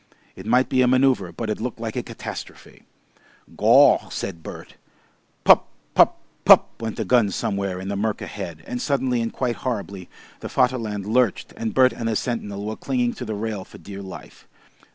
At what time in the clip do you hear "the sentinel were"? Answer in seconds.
12.07-12.75